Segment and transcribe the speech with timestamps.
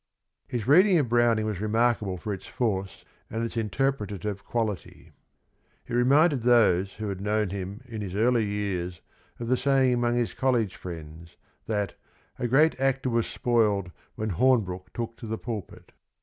[0.47, 5.11] His reading of Browning was remarkable for its force and its interpretative quality.
[5.85, 8.99] It re minded those who had known him in his early years
[9.39, 11.35] of the saying among his college friends,
[11.67, 11.93] that
[12.39, 15.91] "a great actor was spoiled when Hornbrooke took to the pulpit."